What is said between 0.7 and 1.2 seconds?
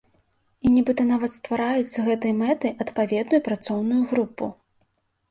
нібыта